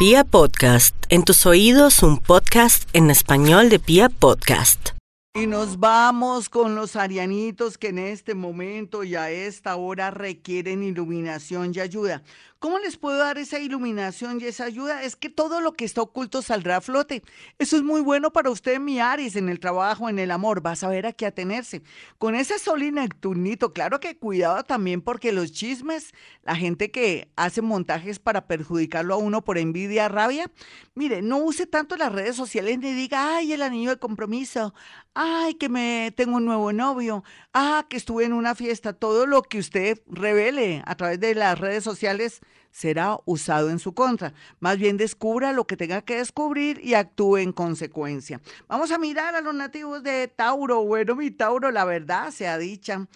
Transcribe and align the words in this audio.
Pia 0.00 0.24
Podcast, 0.24 0.96
en 1.10 1.24
tus 1.24 1.44
oídos 1.44 2.02
un 2.02 2.16
podcast 2.16 2.88
en 2.94 3.10
español 3.10 3.68
de 3.68 3.78
Pia 3.78 4.08
Podcast. 4.08 4.92
Y 5.34 5.46
nos 5.46 5.78
vamos 5.78 6.48
con 6.48 6.74
los 6.74 6.96
arianitos 6.96 7.76
que 7.76 7.88
en 7.88 7.98
este 7.98 8.34
momento 8.34 9.04
y 9.04 9.14
a 9.14 9.30
esta 9.30 9.76
hora 9.76 10.10
requieren 10.10 10.82
iluminación 10.82 11.72
y 11.74 11.80
ayuda. 11.80 12.22
¿Cómo 12.60 12.78
les 12.78 12.98
puedo 12.98 13.16
dar 13.16 13.38
esa 13.38 13.58
iluminación 13.58 14.38
y 14.38 14.44
esa 14.44 14.64
ayuda? 14.64 15.02
Es 15.02 15.16
que 15.16 15.30
todo 15.30 15.62
lo 15.62 15.72
que 15.72 15.86
está 15.86 16.02
oculto 16.02 16.42
saldrá 16.42 16.76
a 16.76 16.80
flote. 16.82 17.22
Eso 17.58 17.78
es 17.78 17.82
muy 17.82 18.02
bueno 18.02 18.34
para 18.34 18.50
usted, 18.50 18.78
mi 18.78 19.00
Aries, 19.00 19.34
en 19.36 19.48
el 19.48 19.58
trabajo, 19.58 20.10
en 20.10 20.18
el 20.18 20.30
amor. 20.30 20.60
Vas 20.60 20.84
a 20.84 20.88
ver 20.88 21.06
a 21.06 21.14
qué 21.14 21.24
atenerse. 21.24 21.80
Con 22.18 22.34
ese 22.34 22.58
sol 22.58 22.82
y 22.82 22.92
Neptunito, 22.92 23.72
claro 23.72 23.98
que 23.98 24.18
cuidado 24.18 24.62
también 24.62 25.00
porque 25.00 25.32
los 25.32 25.52
chismes, 25.52 26.12
la 26.42 26.54
gente 26.54 26.90
que 26.90 27.30
hace 27.34 27.62
montajes 27.62 28.18
para 28.18 28.46
perjudicarlo 28.46 29.14
a 29.14 29.16
uno 29.16 29.42
por 29.42 29.56
envidia, 29.56 30.10
rabia, 30.10 30.50
mire, 30.94 31.22
no 31.22 31.38
use 31.38 31.66
tanto 31.66 31.96
las 31.96 32.12
redes 32.12 32.36
sociales 32.36 32.78
ni 32.78 32.92
diga, 32.92 33.36
ay, 33.36 33.54
el 33.54 33.62
anillo 33.62 33.88
de 33.88 33.98
compromiso, 33.98 34.74
ay, 35.14 35.54
que 35.54 35.70
me 35.70 36.12
tengo 36.14 36.36
un 36.36 36.44
nuevo 36.44 36.74
novio, 36.74 37.24
ah, 37.54 37.86
que 37.88 37.96
estuve 37.96 38.26
en 38.26 38.34
una 38.34 38.54
fiesta. 38.54 38.92
Todo 38.92 39.24
lo 39.24 39.40
que 39.44 39.58
usted 39.58 40.02
revele 40.08 40.82
a 40.84 40.94
través 40.94 41.18
de 41.20 41.34
las 41.34 41.58
redes 41.58 41.82
sociales 41.84 42.42
será 42.70 43.18
usado 43.24 43.70
en 43.70 43.78
su 43.78 43.94
contra. 43.94 44.32
Más 44.60 44.78
bien 44.78 44.96
descubra 44.96 45.52
lo 45.52 45.66
que 45.66 45.76
tenga 45.76 46.02
que 46.02 46.16
descubrir 46.16 46.80
y 46.82 46.94
actúe 46.94 47.38
en 47.38 47.52
consecuencia. 47.52 48.40
Vamos 48.68 48.90
a 48.90 48.98
mirar 48.98 49.34
a 49.34 49.40
los 49.40 49.54
nativos 49.54 50.02
de 50.02 50.28
Tauro. 50.28 50.84
Bueno, 50.84 51.16
mi 51.16 51.30
Tauro, 51.30 51.70
la 51.70 51.84
verdad 51.84 52.30
sea 52.30 52.58
dicha 52.58 53.06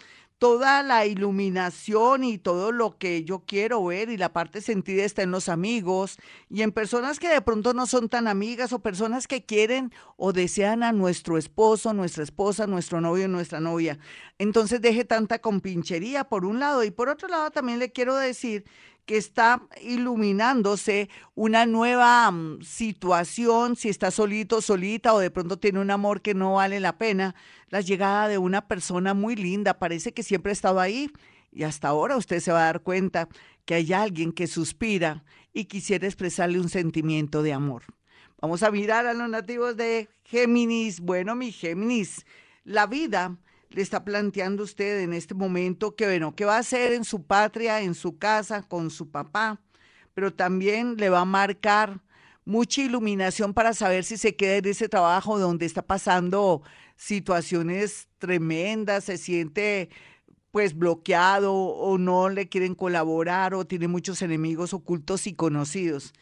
toda 0.45 0.83
la 0.83 1.07
iluminación 1.07 2.23
y 2.23 2.37
todo 2.37 2.71
lo 2.71 2.99
que 2.99 3.25
yo 3.25 3.45
quiero 3.47 3.83
ver 3.85 4.11
y 4.11 4.19
la 4.19 4.35
parte 4.35 4.61
sentida 4.61 5.03
está 5.05 5.23
en 5.23 5.31
los 5.31 5.49
amigos 5.49 6.19
y 6.51 6.61
en 6.61 6.71
personas 6.71 7.19
que 7.19 7.29
de 7.29 7.41
pronto 7.41 7.73
no 7.73 7.87
son 7.87 8.11
tan 8.11 8.29
amigas 8.29 8.73
o 8.75 8.81
personas 8.81 9.27
que 9.27 9.47
quieren 9.47 9.91
o 10.17 10.35
desean 10.35 10.83
a 10.83 10.93
nuestro 10.93 11.39
esposo, 11.39 11.95
nuestra 11.95 12.25
esposa, 12.25 12.67
nuestro 12.67 13.01
novio, 13.01 13.27
nuestra 13.27 13.61
novia. 13.61 13.99
Entonces 14.39 14.83
deje 14.83 15.07
tanta 15.07 15.39
compinchería 15.39 16.25
por 16.25 16.45
un 16.45 16.61
lado 16.61 16.85
y 16.85 16.91
por 16.91 17.09
otro 17.09 17.29
lado 17.29 17.51
también 17.51 17.79
le 17.79 17.93
quiero 17.93 18.15
decir 18.15 18.65
que 19.07 19.17
está 19.17 19.63
iluminándose 19.83 21.11
una 21.35 21.67
nueva 21.67 22.31
mm, 22.31 22.63
situación, 22.63 23.77
si 23.77 23.89
está 23.89 24.11
solito, 24.11 24.61
solita 24.61 25.15
o 25.15 25.19
de 25.19 25.31
pronto 25.31 25.59
tiene 25.59 25.81
un 25.81 25.91
amor 25.91 26.23
que 26.23 26.35
no 26.35 26.55
vale 26.55 26.81
la 26.81 26.99
pena, 26.99 27.35
la 27.69 27.81
llegada 27.81 28.29
de 28.29 28.39
una 28.39 28.67
persona 28.67 29.15
muy 29.15 29.37
linda, 29.37 29.79
parece 29.79 30.13
que 30.13 30.23
siempre 30.23 30.51
ha 30.51 30.55
estado 30.55 30.81
ahí 30.81 31.11
y 31.53 31.63
hasta 31.63 31.89
ahora 31.89 32.17
usted 32.17 32.41
se 32.41 32.53
va 32.53 32.63
a 32.63 32.67
dar 32.67 32.83
cuenta 32.83 33.29
que 33.65 33.75
hay 33.75 33.93
alguien 33.93 34.33
que 34.33 34.47
suspira 34.47 35.25
y 35.53 35.67
quisiera 35.67 36.07
expresarle 36.07 36.61
un 36.61 36.69
sentimiento 36.69 37.43
de 37.43 37.53
amor. 37.53 37.85
Vamos 38.41 38.63
a 38.63 38.71
mirar 38.71 39.07
a 39.07 39.15
los 39.15 39.29
nativos 39.29 39.77
de 39.77 40.09
Géminis. 40.25 41.01
Bueno, 41.01 41.35
mi 41.35 41.53
Géminis, 41.53 42.27
la 42.65 42.87
vida 42.87 43.39
le 43.75 43.83
está 43.83 44.05
planteando 44.05 44.63
usted 44.63 45.01
en 45.01 45.13
este 45.13 45.35
momento 45.35 45.97
que, 45.97 46.07
bueno, 46.07 46.35
qué 46.37 46.45
va 46.45 46.57
a 46.57 46.61
hacer 46.61 46.93
en 46.93 47.05
su 47.05 47.25
patria, 47.25 47.81
en 47.81 47.95
su 47.95 48.19
casa, 48.19 48.63
con 48.63 48.91
su 48.91 49.11
papá, 49.11 49.61
pero 50.15 50.33
también 50.33 50.97
le 50.97 51.11
va 51.11 51.21
a 51.21 51.25
marcar 51.25 52.01
mucha 52.45 52.83
iluminación 52.83 53.53
para 53.53 53.75
saber 53.75 54.05
si 54.05 54.17
se 54.17 54.37
queda 54.37 54.57
en 54.57 54.67
ese 54.67 54.89
trabajo 54.89 55.41
donde 55.41 55.67
está 55.67 55.83
pasando 55.83 56.63
situaciones 56.97 58.09
tremendas, 58.19 59.05
se 59.05 59.19
siente 59.19 59.91
pues 60.53 60.79
bloqueado 60.79 61.53
o 61.53 61.99
no 61.99 62.29
le 62.29 62.49
quieren 62.49 62.77
colaborar 62.77 63.55
o 63.55 63.65
tiene 63.65 63.89
muchos 63.89 64.23
enemigos 64.23 64.73
ocultos 64.73 65.27
y 65.27 65.35
conocidos. 65.35 66.13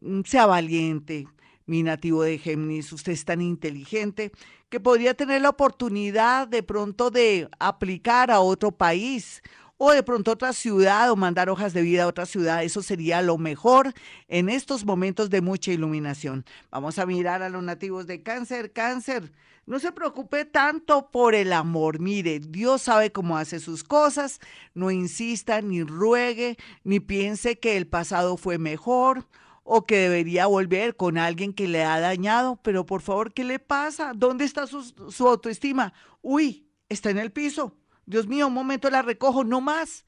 Mm, 0.00 0.22
sea 0.22 0.46
valiente, 0.46 1.28
mi 1.66 1.82
nativo 1.82 2.22
de 2.22 2.38
Géminis, 2.38 2.92
usted 2.92 3.12
es 3.12 3.24
tan 3.24 3.40
inteligente 3.40 4.32
que 4.68 4.80
podría 4.80 5.14
tener 5.14 5.42
la 5.42 5.50
oportunidad 5.50 6.48
de 6.48 6.62
pronto 6.62 7.10
de 7.10 7.48
aplicar 7.58 8.30
a 8.30 8.40
otro 8.40 8.72
país 8.72 9.42
o 9.78 9.90
de 9.90 10.02
pronto 10.02 10.32
otra 10.32 10.52
ciudad 10.52 11.10
o 11.10 11.16
mandar 11.16 11.50
hojas 11.50 11.74
de 11.74 11.82
vida 11.82 12.04
a 12.04 12.06
otra 12.06 12.24
ciudad. 12.24 12.62
Eso 12.62 12.82
sería 12.82 13.20
lo 13.20 13.36
mejor 13.36 13.92
en 14.28 14.48
estos 14.48 14.84
momentos 14.84 15.28
de 15.28 15.42
mucha 15.42 15.72
iluminación. 15.72 16.44
Vamos 16.70 16.98
a 16.98 17.06
mirar 17.06 17.42
a 17.42 17.50
los 17.50 17.62
nativos 17.62 18.06
de 18.06 18.22
cáncer. 18.22 18.72
Cáncer, 18.72 19.32
no 19.66 19.78
se 19.78 19.92
preocupe 19.92 20.44
tanto 20.44 21.10
por 21.10 21.34
el 21.34 21.52
amor. 21.52 21.98
Mire, 22.00 22.38
Dios 22.38 22.82
sabe 22.82 23.12
cómo 23.12 23.36
hace 23.36 23.60
sus 23.60 23.84
cosas. 23.84 24.40
No 24.72 24.90
insista, 24.90 25.60
ni 25.60 25.82
ruegue, 25.82 26.56
ni 26.84 27.00
piense 27.00 27.58
que 27.58 27.76
el 27.76 27.86
pasado 27.86 28.36
fue 28.36 28.58
mejor 28.58 29.26
o 29.68 29.84
que 29.84 29.96
debería 29.98 30.46
volver 30.46 30.94
con 30.94 31.18
alguien 31.18 31.52
que 31.52 31.66
le 31.66 31.82
ha 31.82 31.98
dañado, 31.98 32.60
pero 32.62 32.86
por 32.86 33.02
favor, 33.02 33.34
¿qué 33.34 33.42
le 33.42 33.58
pasa? 33.58 34.12
¿Dónde 34.14 34.44
está 34.44 34.64
su, 34.68 35.26
autoestima? 35.26 35.92
Uy, 36.22 36.68
está 36.88 37.10
en 37.10 37.18
el 37.18 37.32
piso. 37.32 37.76
Dios 38.06 38.28
mío, 38.28 38.46
un 38.46 38.54
momento 38.54 38.88
la 38.90 39.02
recojo, 39.02 39.42
no 39.42 39.60
más. 39.60 40.04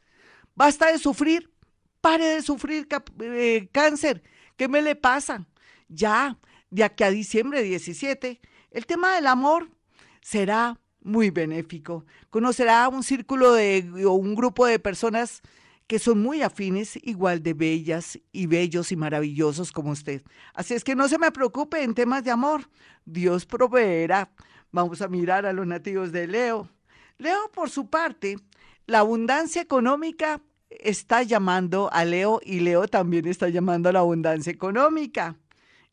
Basta 0.54 0.92
de 0.92 0.98
sufrir, 0.98 1.52
pare 2.00 2.24
de 2.24 2.42
sufrir 2.42 2.86
eh, 3.20 3.68
cáncer. 3.72 4.22
¿Qué 4.56 4.68
me 4.68 4.80
le 4.80 4.94
pasa? 4.94 5.44
Ya, 5.88 6.38
de 6.70 6.84
aquí 6.84 7.02
a 7.02 7.10
diciembre 7.10 7.64
17, 7.64 8.40
el 8.70 8.86
tema 8.86 9.16
del 9.16 9.26
amor 9.26 9.72
será 10.20 10.78
muy 11.00 11.30
benéfico. 11.30 12.06
Conocerá 12.30 12.88
un 12.88 13.02
círculo 13.02 13.54
de 13.54 14.04
o 14.06 14.12
un 14.12 14.36
grupo 14.36 14.66
de 14.66 14.78
personas 14.78 15.42
que 15.88 15.98
son 15.98 16.20
muy 16.20 16.42
afines, 16.42 16.98
igual 17.02 17.42
de 17.42 17.54
bellas 17.54 18.20
y 18.30 18.46
bellos 18.46 18.92
y 18.92 18.96
maravillosos 18.96 19.72
como 19.72 19.90
usted. 19.90 20.22
Así 20.52 20.74
es 20.74 20.84
que 20.84 20.94
no 20.94 21.08
se 21.08 21.18
me 21.18 21.32
preocupe 21.32 21.82
en 21.82 21.94
temas 21.94 22.22
de 22.22 22.30
amor. 22.30 22.68
Dios 23.06 23.46
proveerá. 23.46 24.30
Vamos 24.70 25.00
a 25.00 25.08
mirar 25.08 25.46
a 25.46 25.52
los 25.54 25.66
nativos 25.66 26.12
de 26.12 26.26
Leo. 26.26 26.68
Leo, 27.16 27.50
por 27.54 27.70
su 27.70 27.88
parte, 27.88 28.36
la 28.86 28.98
abundancia 28.98 29.62
económica 29.62 30.42
está 30.68 31.22
llamando 31.22 31.88
a 31.90 32.04
Leo 32.04 32.38
y 32.44 32.60
Leo 32.60 32.86
también 32.86 33.26
está 33.26 33.48
llamando 33.48 33.88
a 33.88 33.92
la 33.92 34.00
abundancia 34.00 34.52
económica. 34.52 35.36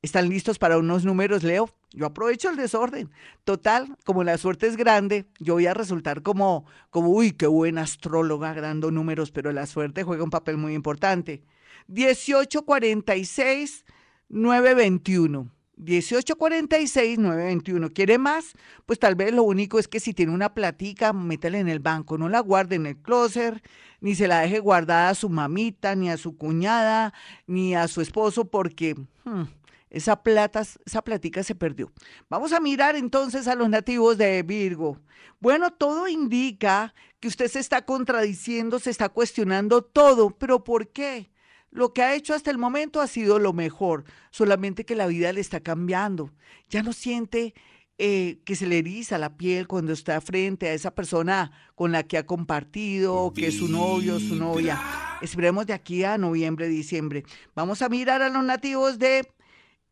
¿Están 0.02 0.28
listos 0.28 0.60
para 0.60 0.78
unos 0.78 1.06
números, 1.06 1.42
Leo? 1.42 1.70
Yo 1.96 2.06
aprovecho 2.06 2.50
el 2.50 2.58
desorden. 2.58 3.10
Total, 3.46 3.96
como 4.04 4.24
la 4.24 4.38
suerte 4.38 4.68
es 4.68 4.76
grande, 4.76 5.26
yo 5.40 5.54
voy 5.54 5.66
a 5.66 5.74
resultar 5.74 6.22
como, 6.22 6.66
como, 6.90 7.10
uy, 7.10 7.32
qué 7.32 7.48
buena 7.48 7.84
astróloga, 7.84 8.54
dando 8.54 8.92
números, 8.92 9.32
pero 9.32 9.52
la 9.54 9.66
suerte 9.66 10.04
juega 10.04 10.24
un 10.24 10.30
papel 10.30 10.58
muy 10.58 10.74
importante. 10.74 11.42
1846 11.88 13.86
921. 14.30 15.52
1846 15.78 17.18
921. 17.18 17.90
¿Quiere 17.90 18.18
más? 18.18 18.54
Pues 18.86 19.00
tal 19.00 19.16
vez 19.16 19.34
lo 19.34 19.44
único 19.44 19.80
es 19.80 19.88
que 19.88 20.00
si 20.00 20.14
tiene 20.14 20.34
una 20.34 20.54
platica, 20.54 21.14
métela 21.14 21.60
en 21.60 21.70
el 21.70 21.80
banco, 21.80 22.18
no 22.18 22.28
la 22.30 22.40
guarde 22.42 22.76
en 22.76 22.88
el 22.88 22.98
closet, 22.98 23.66
ni 24.02 24.16
se 24.16 24.28
la 24.28 24.42
deje 24.42 24.60
guardada 24.60 25.10
a 25.10 25.16
su 25.16 25.30
mamita, 25.30 25.96
ni 25.96 26.10
a 26.10 26.18
su 26.18 26.38
cuñada, 26.38 27.14
ni 27.48 27.76
a 27.76 27.88
su 27.88 28.02
esposo, 28.02 28.46
porque 28.46 28.96
hmm, 29.24 29.44
esa 29.96 30.22
plata, 30.22 30.62
esa 30.86 31.02
platica 31.02 31.42
se 31.42 31.56
perdió. 31.56 31.92
Vamos 32.30 32.52
a 32.52 32.60
mirar 32.60 32.98
entonces 32.98 33.48
a 33.48 33.56
los 33.56 33.70
nativos 33.70 34.18
de 34.18 34.44
Virgo. 34.44 35.00
Bueno, 35.40 35.72
todo 35.72 36.10
indica 36.10 36.94
que 37.22 37.30
usted 37.30 37.48
se 37.48 37.60
está 37.60 37.86
contradiciendo, 37.86 38.80
se 38.80 38.90
está 38.90 39.08
cuestionando 39.08 39.82
todo, 39.82 40.32
pero 40.32 40.66
¿por 40.66 40.90
qué? 40.90 41.32
Lo 41.72 41.94
que 41.94 42.04
ha 42.04 42.14
hecho 42.14 42.34
hasta 42.34 42.52
el 42.52 42.58
momento 42.58 43.00
ha 43.00 43.08
sido 43.08 43.40
lo 43.40 43.54
mejor, 43.54 44.04
solamente 44.32 44.86
que 44.86 44.96
la 44.96 45.08
vida 45.08 45.32
le 45.32 45.40
está 45.40 45.62
cambiando. 45.62 46.34
Ya 46.70 46.84
no 46.84 46.92
siente 46.92 47.54
eh, 47.98 48.40
que 48.44 48.58
se 48.58 48.68
le 48.68 48.80
eriza 48.80 49.18
la 49.18 49.38
piel 49.38 49.66
cuando 49.66 49.94
está 49.94 50.20
frente 50.20 50.68
a 50.68 50.74
esa 50.74 50.94
persona 50.94 51.52
con 51.74 51.94
la 51.94 52.04
que 52.04 52.18
ha 52.18 52.26
compartido, 52.26 53.32
que 53.34 53.48
es 53.48 53.58
su 53.58 53.70
novio, 53.70 54.20
su 54.20 54.36
novia. 54.36 54.78
Esperemos 55.22 55.66
de 55.68 55.74
aquí 55.74 56.04
a 56.04 56.18
noviembre, 56.18 56.68
diciembre. 56.68 57.24
Vamos 57.56 57.82
a 57.82 57.88
mirar 57.88 58.22
a 58.22 58.30
los 58.30 58.44
nativos 58.44 59.00
de 59.00 59.26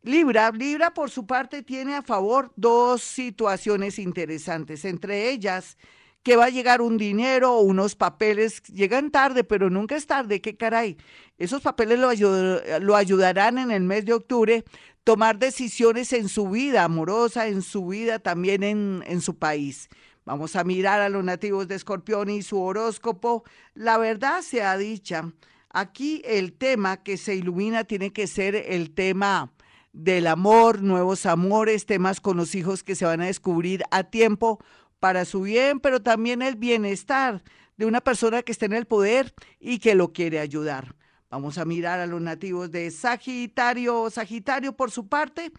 Libra, 0.04 0.50
Libra 0.50 0.92
por 0.92 1.08
su 1.08 1.26
parte 1.26 1.62
tiene 1.62 1.94
a 1.96 2.02
favor 2.02 2.52
dos 2.56 3.02
situaciones 3.02 3.98
interesantes, 3.98 4.84
entre 4.84 5.30
ellas 5.30 5.78
que 6.22 6.36
va 6.36 6.46
a 6.46 6.50
llegar 6.50 6.82
un 6.82 6.98
dinero 6.98 7.54
o 7.54 7.60
unos 7.62 7.94
papeles, 7.96 8.62
llegan 8.64 9.10
tarde, 9.10 9.44
pero 9.44 9.70
nunca 9.70 9.96
es 9.96 10.06
tarde, 10.06 10.42
qué 10.42 10.58
caray. 10.58 10.98
Esos 11.38 11.62
papeles 11.62 11.98
lo, 11.98 12.96
ayudarán 12.96 13.56
en 13.56 13.70
el 13.70 13.82
mes 13.82 14.04
de 14.04 14.12
octubre 14.12 14.64
tomar 15.04 15.38
decisiones 15.38 16.12
en 16.12 16.28
su 16.28 16.50
vida 16.50 16.84
amorosa, 16.84 17.48
en 17.48 17.62
su 17.62 17.86
vida 17.86 18.18
también 18.18 18.62
en, 18.62 19.02
en 19.06 19.22
su 19.22 19.38
país. 19.38 19.88
Vamos 20.26 20.54
a 20.54 20.64
mirar 20.64 21.00
a 21.00 21.08
los 21.08 21.24
nativos 21.24 21.66
de 21.66 21.76
Escorpión 21.76 22.28
y 22.28 22.42
su 22.42 22.60
horóscopo. 22.60 23.42
La 23.72 23.96
verdad 23.96 24.42
sea 24.42 24.76
dicha, 24.76 25.32
aquí 25.70 26.20
el 26.26 26.52
tema 26.52 27.02
que 27.02 27.16
se 27.16 27.34
ilumina 27.34 27.84
tiene 27.84 28.12
que 28.12 28.26
ser 28.26 28.54
el 28.54 28.90
tema 28.90 29.53
del 29.94 30.26
amor, 30.26 30.82
nuevos 30.82 31.24
amores, 31.24 31.86
temas 31.86 32.20
con 32.20 32.36
los 32.36 32.56
hijos 32.56 32.82
que 32.82 32.96
se 32.96 33.04
van 33.04 33.20
a 33.20 33.26
descubrir 33.26 33.84
a 33.92 34.02
tiempo 34.02 34.58
para 34.98 35.24
su 35.24 35.42
bien, 35.42 35.78
pero 35.78 36.02
también 36.02 36.42
el 36.42 36.56
bienestar 36.56 37.44
de 37.76 37.86
una 37.86 38.00
persona 38.00 38.42
que 38.42 38.50
está 38.50 38.66
en 38.66 38.72
el 38.72 38.86
poder 38.86 39.32
y 39.60 39.78
que 39.78 39.94
lo 39.94 40.12
quiere 40.12 40.40
ayudar. 40.40 40.96
Vamos 41.30 41.58
a 41.58 41.64
mirar 41.64 42.00
a 42.00 42.06
los 42.06 42.20
nativos 42.20 42.72
de 42.72 42.90
Sagitario. 42.90 44.10
Sagitario, 44.10 44.76
por 44.76 44.90
su 44.90 45.06
parte, 45.06 45.52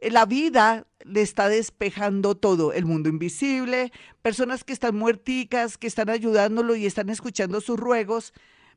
eh, 0.00 0.10
la 0.10 0.24
vida 0.24 0.86
le 1.04 1.22
está 1.22 1.48
despejando 1.48 2.36
todo, 2.36 2.72
el 2.72 2.84
mundo 2.84 3.08
invisible, 3.08 3.92
personas 4.22 4.62
que 4.62 4.72
están 4.72 4.96
muerticas, 4.96 5.78
que 5.78 5.88
están 5.88 6.10
ayudándolo 6.10 6.76
y 6.76 6.86
están 6.86 7.10
escuchando 7.10 7.60
sus 7.60 7.78
ruegos. 7.78 8.34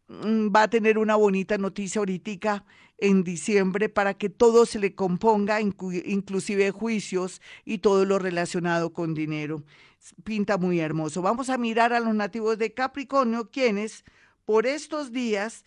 Mm, 0.07 0.50
va 0.50 0.63
a 0.63 0.69
tener 0.69 0.98
una 0.98 1.16
bonita 1.16 1.57
noticia 1.59 2.00
ahorita 2.00 2.66
en 3.04 3.26
diciembre 3.26 3.90
para 3.90 4.14
que 4.14 4.30
todo 4.30 4.66
se 4.66 4.80
le 4.80 4.96
componga, 4.96 5.60
inclusive 5.60 6.72
juicios 6.72 7.42
y 7.66 7.80
todo 7.80 8.06
lo 8.06 8.18
relacionado 8.18 8.94
con 8.94 9.14
dinero. 9.14 9.62
Pinta 10.24 10.58
muy 10.58 10.80
hermoso. 10.80 11.22
Vamos 11.22 11.50
a 11.50 11.58
mirar 11.58 11.92
a 11.92 12.00
los 12.00 12.16
nativos 12.16 12.58
de 12.58 12.74
Capricornio, 12.74 13.50
quienes 13.52 14.06
por 14.46 14.66
estos 14.66 15.12
días 15.12 15.66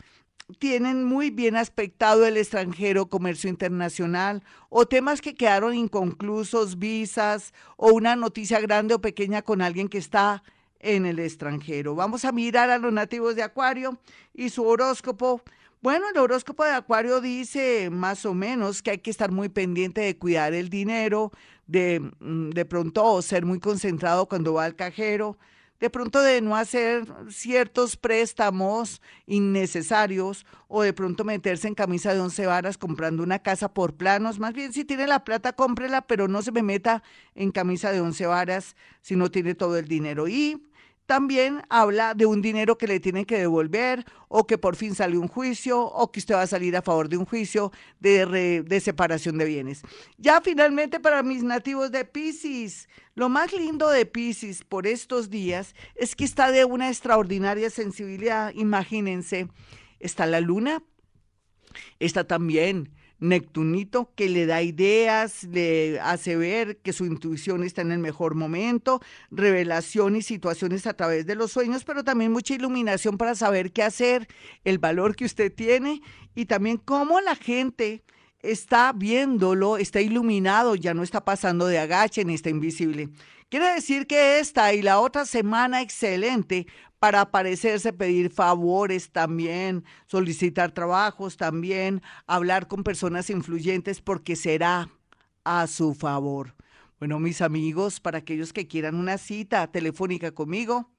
tienen 0.59 1.05
muy 1.05 1.29
bien 1.29 1.57
aspectado 1.57 2.25
el 2.25 2.39
extranjero, 2.39 3.11
comercio 3.11 3.51
internacional 3.51 4.43
o 4.71 4.87
temas 4.87 5.21
que 5.21 5.35
quedaron 5.35 5.75
inconclusos, 5.75 6.79
visas 6.79 7.53
o 7.77 7.93
una 7.93 8.17
noticia 8.17 8.61
grande 8.61 8.95
o 8.95 9.03
pequeña 9.03 9.43
con 9.43 9.61
alguien 9.61 9.91
que 9.91 9.99
está 9.99 10.43
en 10.81 11.05
el 11.05 11.19
extranjero. 11.19 11.95
Vamos 11.95 12.25
a 12.25 12.33
mirar 12.33 12.71
a 12.71 12.79
los 12.79 12.95
nativos 12.95 13.37
de 13.37 13.43
Acuario 13.43 13.99
y 14.33 14.49
su 14.49 14.65
horóscopo. 14.65 15.43
Bueno, 15.83 16.07
el 16.09 16.19
horóscopo 16.19 16.65
de 16.65 16.71
Acuario 16.71 17.21
dice 17.21 17.91
más 17.91 18.25
o 18.25 18.35
menos 18.35 18.83
que 18.83 18.93
hay 18.93 18.99
que 18.99 19.11
estar 19.11 19.31
muy 19.31 19.49
pendiente 19.49 20.01
de 20.01 20.17
cuidar 20.17 20.55
el 20.55 20.71
dinero, 20.71 21.33
de 21.67 22.01
mm, 22.21 22.51
de 22.51 22.65
pronto 22.65 23.21
ser 23.23 23.45
muy 23.45 23.61
concentrado 23.61 24.27
cuando 24.27 24.55
va 24.55 24.65
al 24.65 24.75
cajero, 24.75 25.39
de 25.79 25.91
pronto 25.91 26.23
de 26.23 26.41
no 26.41 26.57
hacer 26.57 27.05
ciertos 27.29 27.97
préstamos 27.97 29.03
innecesarios 29.27 30.47
o 30.69 30.83
de 30.83 30.95
pronto 30.95 31.25
meterse 31.25 31.69
en 31.69 31.75
camisa 31.75 32.15
de 32.15 32.21
once 32.21 32.47
varas 32.47 32.79
comprando 32.79 33.23
una 33.23 33.41
casa 33.41 33.73
por 33.73 33.95
planos. 33.95 34.39
Más 34.39 34.55
bien, 34.55 34.73
si 34.73 34.85
tiene 34.85 35.07
la 35.07 35.25
plata, 35.25 35.53
cómprela, 35.53 36.07
pero 36.07 36.29
no 36.29 36.41
se 36.43 36.53
me 36.53 36.63
meta 36.63 37.03
en 37.35 37.53
camisa 37.53 37.93
de 37.93 38.01
once 38.01 38.25
varas 38.27 38.77
si 39.03 39.15
no 39.17 39.31
tiene 39.31 39.55
todo 39.55 39.77
el 39.77 39.87
dinero. 39.87 40.27
Y 40.29 40.63
también 41.07 41.63
habla 41.69 42.15
de 42.15 42.27
un 42.27 42.43
dinero 42.43 42.77
que 42.77 42.87
le 42.87 43.01
tienen 43.01 43.25
que 43.25 43.39
devolver 43.39 44.05
o 44.29 44.47
que 44.47 44.59
por 44.59 44.77
fin 44.77 44.95
sale 44.95 45.17
un 45.17 45.29
juicio 45.29 45.81
o 45.81 46.11
que 46.11 46.19
usted 46.19 46.35
va 46.35 46.43
a 46.43 46.47
salir 46.47 46.77
a 46.77 46.83
favor 46.83 47.09
de 47.09 47.17
un 47.17 47.25
juicio 47.25 47.73
de, 48.01 48.63
de 48.63 48.81
separación 48.81 49.39
de 49.39 49.45
bienes. 49.45 49.83
Ya 50.19 50.41
finalmente 50.41 51.01
para 51.01 51.23
mis 51.23 51.43
nativos 51.43 51.93
de 51.93 52.05
Pisces, 52.05 52.89
lo 53.15 53.29
más 53.29 53.53
lindo 53.53 53.89
de 53.89 54.05
Pisces 54.05 54.65
por 54.65 54.87
estos 54.87 55.31
días 55.31 55.75
es 55.95 56.17
que 56.17 56.25
está 56.25 56.51
de 56.51 56.65
una 56.65 56.89
extraordinaria 56.89 57.71
sensibilidad. 57.71 58.53
Imagínense, 58.55 59.49
está 60.01 60.27
la 60.27 60.41
luna, 60.41 60.83
está 62.01 62.27
también 62.27 62.93
Neptunito 63.19 64.13
que 64.15 64.29
le 64.29 64.47
da 64.47 64.63
ideas, 64.63 65.45
le 65.45 65.99
hace 66.01 66.37
ver 66.37 66.77
que 66.79 66.93
su 66.93 67.07
intuición 67.07 67.65
está 67.65 67.81
en 67.83 67.93
el 67.93 67.99
mejor 67.99 68.35
momento, 68.35 69.01
revelación 69.31 70.17
y 70.17 70.23
situaciones 70.23 70.87
a 70.87 70.95
través 70.95 71.27
de 71.27 71.35
los 71.35 71.53
sueños, 71.53 71.85
pero 71.85 72.05
también 72.05 72.33
mucha 72.33 72.55
iluminación 72.55 73.17
para 73.17 73.35
saber 73.35 73.73
qué 73.73 73.83
hacer, 73.83 74.29
el 74.65 74.79
valor 74.79 75.17
que 75.17 75.25
usted 75.25 75.53
tiene 75.53 76.03
y 76.35 76.45
también 76.45 76.77
cómo 76.77 77.21
la 77.21 77.37
gente 77.37 78.03
está 78.53 78.93
viéndolo, 78.93 79.77
está 79.77 80.01
iluminado, 80.01 80.75
ya 80.75 80.95
no 80.95 81.03
está 81.03 81.25
pasando 81.25 81.67
de 81.67 81.79
agache 81.79 82.25
ni 82.25 82.35
está 82.35 82.51
invisible. 82.51 83.11
Quiere 83.49 83.75
decir 83.75 84.07
que 84.07 84.41
esta 84.41 84.73
y 84.75 84.83
la 84.83 85.01
otra 85.01 85.25
semana 85.25 85.83
excelente 85.83 86.67
para 86.99 87.21
aparecerse, 87.21 87.93
pedir 87.93 88.31
favores 88.31 89.11
también, 89.11 89.85
solicitar 90.07 90.73
trabajos 90.73 91.37
también, 91.37 92.03
hablar 92.27 92.69
con 92.69 92.83
personas 92.83 93.29
influyentes 93.31 94.01
porque 94.01 94.35
será 94.35 94.89
a 95.45 95.67
su 95.67 95.95
favor. 95.95 96.55
Bueno, 96.99 97.21
mis 97.21 97.43
amigos, 97.43 98.01
para 98.01 98.19
aquellos 98.19 98.53
que 98.53 98.67
quieran 98.67 98.95
una 98.95 99.19
cita 99.19 99.71
telefónica 99.71 100.33
conmigo, 100.33 100.91